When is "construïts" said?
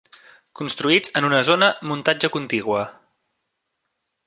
0.59-1.11